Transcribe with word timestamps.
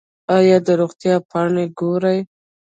ایا 0.35 0.57
د 0.65 0.69
روغتیا 0.81 1.15
پاڼې 1.29 1.65
ګورئ؟ 1.79 2.19